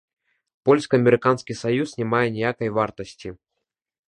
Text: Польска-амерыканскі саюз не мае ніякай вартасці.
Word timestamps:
Польска-амерыканскі 0.69 1.53
саюз 1.61 1.89
не 1.99 2.05
мае 2.15 2.25
ніякай 2.39 2.69
вартасці. 2.79 3.29